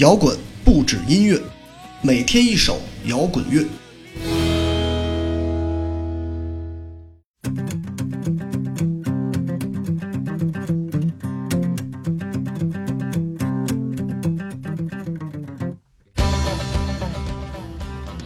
[0.00, 0.34] 摇滚
[0.64, 1.38] 不止音乐，
[2.00, 3.62] 每天一首摇滚乐。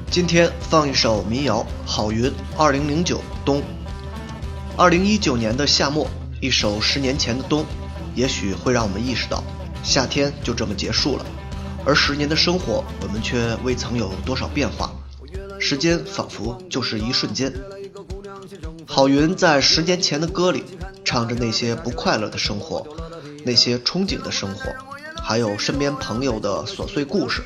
[0.09, 3.59] 今天放一首民谣《郝云二零零九冬》。
[4.77, 6.09] 二零一九年的夏末，
[6.41, 7.67] 一首十年前的冬，
[8.15, 9.43] 也许会让我们意识到，
[9.83, 11.27] 夏天就这么结束了。
[11.85, 14.91] 而十年的生活，我们却未曾有多少变化。
[15.59, 17.53] 时间仿佛就是一瞬间。
[18.87, 20.65] 郝云在十年前的歌里，
[21.05, 22.87] 唱着那些不快乐的生活，
[23.45, 24.73] 那些憧憬的生活，
[25.23, 27.43] 还有身边朋友的琐碎故事。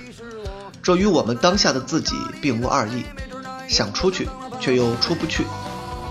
[0.83, 3.05] 这与我们当下的自己并无二异。
[3.69, 4.27] 想出去，
[4.59, 5.45] 却又出不去，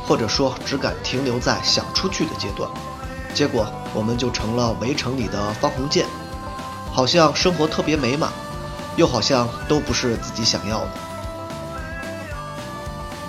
[0.06, 2.70] 或者说只敢停留在想出去的阶段。
[3.34, 6.06] 结果，我们就成了围城里的方鸿渐。
[6.98, 8.34] 好像生活特别美满，
[8.96, 10.90] 又好像都不是自己想要的。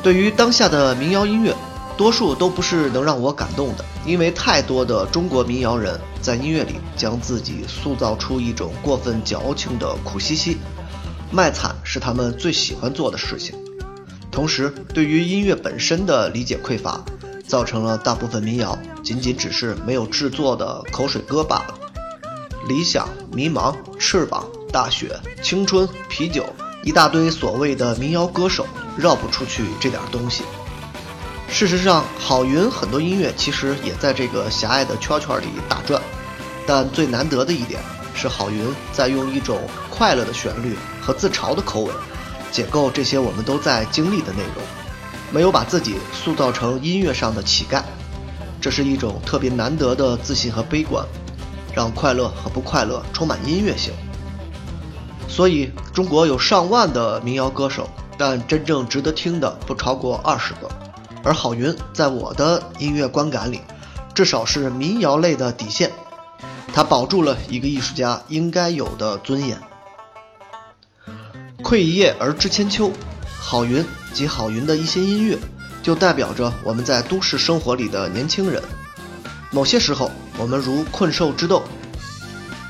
[0.03, 1.55] 对于当下的民谣音乐，
[1.95, 10.57] 多数都不是能让我感动的，因为太多的中国民谣人在音乐里将自己塑造出一种过分矫情的苦兮兮，
[11.31, 13.55] 卖惨是他们最喜欢做的事情。
[14.33, 17.05] 同时，对于音乐本身的理解匮乏，
[17.47, 21.75] 造成了大部分民谣仅仅只是没有制作的口水歌罢了。
[22.67, 26.45] 理想、迷茫、翅膀、大雪、青春、啤酒，
[26.83, 30.43] 一大堆所谓的民谣歌手绕不出去这点东西。
[31.49, 36.03] 事实上，郝云很多音乐其实也在这个狭隘的圈圈里打转。
[36.67, 37.81] 但最难得的一点
[38.15, 41.95] 是，郝云在用一种快乐的旋律和自嘲的口吻，
[42.53, 44.63] 解构这些我们都在经历的内容，
[45.31, 47.83] 没有把自己塑造成音乐上的乞丐。
[48.61, 51.03] 这是一种特别难得的自信和悲观。
[51.79, 53.93] 让快乐和不快乐充满音乐性。
[55.29, 60.69] 所以，中国有上万的民谣歌手，但真正值得听的不超过二十个。
[61.23, 63.61] 而郝云在我的音乐观感里，
[64.13, 65.93] 至少是民谣类的底线。
[66.75, 69.57] 他保住了一个艺术家应该有的尊严。
[71.63, 72.91] 窥一叶而知千秋，
[73.41, 75.39] 郝云及郝云的一些音乐，
[75.81, 78.61] 就代表着我们在都市生活里的年轻人。
[79.53, 81.63] 某些时候，我们如困兽之斗；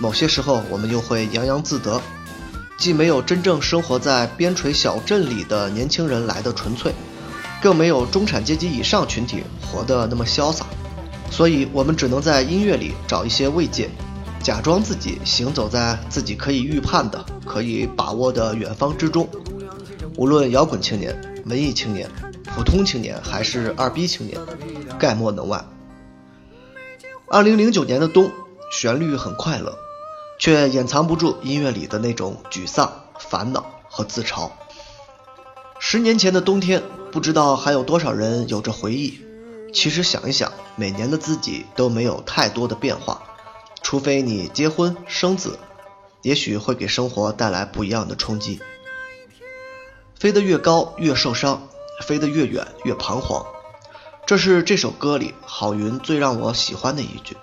[0.01, 2.01] 某些时候，我们又会洋洋自得。
[2.79, 6.95] 既没有真正生活在边陲小镇里的年轻人来的纯粹，
[7.61, 10.65] 更没有中产阶级以上群体活得那么潇洒。
[11.31, 13.91] 所以，我们只能在音乐里找一些慰藉，
[14.41, 19.29] 假装自己行走在自己可以预判的、可以把握的远方之中。
[20.17, 22.09] 无论摇滚青年、文艺青年、
[22.55, 24.41] 普通青年，还是二逼青年，
[24.99, 25.63] 概莫能外。
[27.31, 28.33] 二零零九年的冬，
[28.71, 29.77] 旋律很快乐，
[30.39, 34.51] 却掩藏不住音乐里的那种沮丧、烦恼和自嘲。
[35.79, 39.21] 十年前的冬天，不知道还有多少人有着回忆。
[39.75, 43.23] 其实想一想，每年的自己都没有太多的变化，
[43.83, 45.59] 除非你结婚生子，
[46.23, 48.59] 也许会给生活带来不一样的冲击。
[50.19, 51.69] 飞得越高越受伤，
[52.07, 53.45] 飞得越远越彷徨。
[54.29, 57.35] 这是这首歌里郝云最让我喜欢的一句，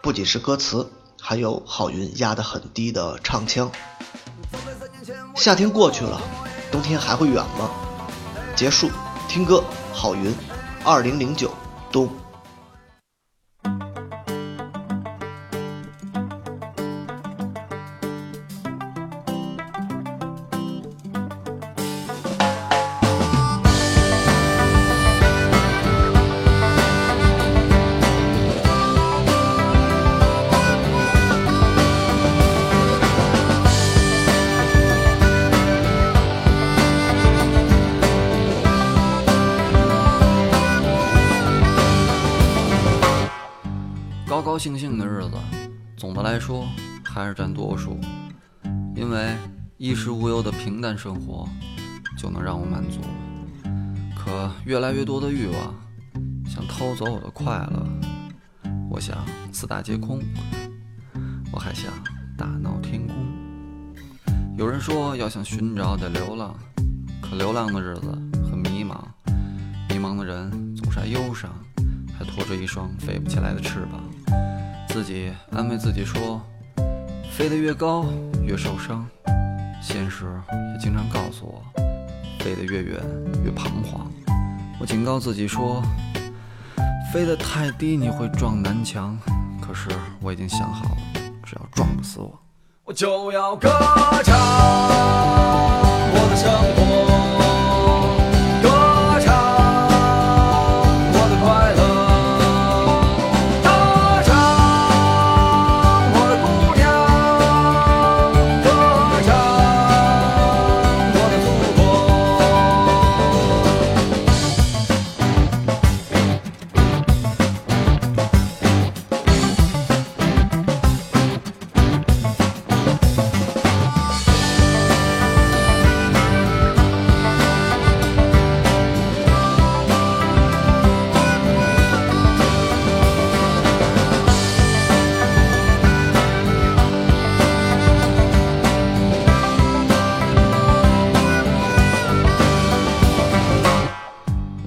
[0.00, 0.88] 不仅是歌词，
[1.20, 3.68] 还有郝云压得很低的唱腔。
[5.34, 6.20] 夏天过去了，
[6.70, 7.68] 冬天还会远吗？
[8.54, 8.88] 结束，
[9.26, 10.32] 听歌，郝云，
[10.84, 11.52] 二零零九
[11.90, 12.08] 冬。
[44.40, 45.32] 高高兴兴的日子，
[45.98, 46.66] 总的来说
[47.04, 48.00] 还是占多数，
[48.96, 49.36] 因为
[49.76, 51.46] 衣食无忧的平淡生活
[52.16, 53.00] 就能让我满足。
[54.16, 55.74] 可越来越多的欲望
[56.48, 57.86] 想偷走我的快乐，
[58.88, 59.18] 我想
[59.52, 60.22] 四大皆空，
[61.52, 61.92] 我还想
[62.34, 63.14] 大闹天宫。
[64.56, 66.56] 有人说要想寻找得流浪，
[67.20, 68.10] 可流浪的日子
[68.50, 69.02] 很迷茫，
[69.90, 71.50] 迷茫的人总是爱忧伤，
[72.18, 74.00] 还拖着一双飞不起来的翅膀。
[74.92, 76.42] 自己安慰自己说
[77.30, 78.06] ：“飞得越高
[78.42, 79.06] 越受伤。”
[79.80, 80.26] 现实
[80.74, 81.62] 也经常告诉我
[82.42, 83.00] ：“飞得越远
[83.44, 84.10] 越彷徨。”
[84.80, 85.80] 我警告自己说
[87.14, 89.16] ：“飞得太低你会撞南墙。”
[89.62, 89.88] 可是
[90.20, 90.96] 我已经想好了，
[91.44, 92.36] 只要撞不死我，
[92.84, 93.68] 我就要歌
[94.24, 94.36] 唱
[96.12, 97.09] 我的生活。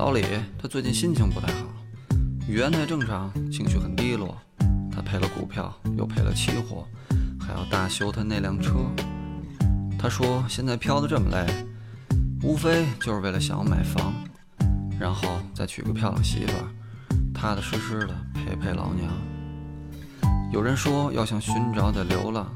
[0.03, 0.21] 老李，
[0.61, 1.63] 他最近心情不太好，
[2.45, 4.38] 语言太正常，情绪很低落。
[4.94, 6.85] 他赔了股票，又赔了期货，
[7.39, 8.73] 还要大修他那辆车。
[9.97, 11.47] 他说现在飘得这么累，
[12.41, 14.13] 无非就是为了想要买房，
[15.00, 16.53] 然后再娶个漂亮媳妇，
[17.33, 19.09] 踏踏实实的陪陪老娘。
[20.51, 22.53] 有人说要想寻找得流浪，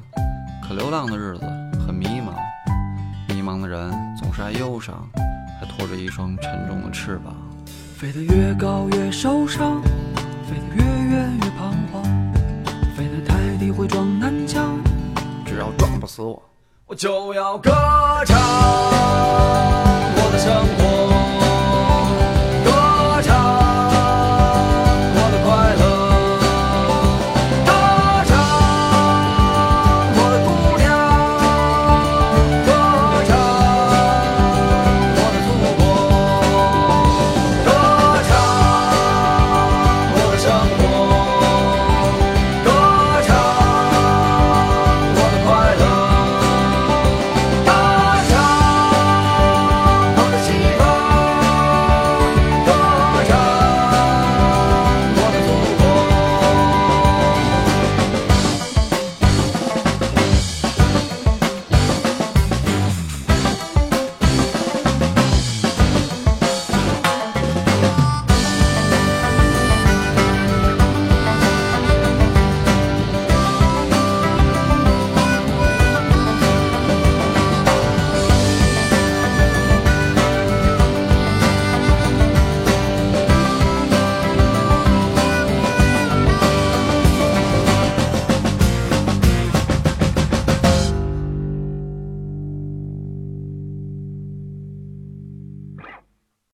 [0.67, 1.45] 可流浪的日子
[1.79, 2.33] 很迷茫，
[3.33, 5.09] 迷茫的人总是爱忧伤，
[5.61, 7.37] 还拖着一双沉重的翅膀。
[7.99, 9.81] 飞得越高越受伤，
[10.47, 12.03] 飞得越远越彷徨，
[12.95, 14.77] 飞得太低会撞南墙，
[15.44, 16.39] 只要撞不死我，
[16.85, 17.71] 我就要歌
[18.27, 18.39] 唱
[20.15, 21.46] 我的生活。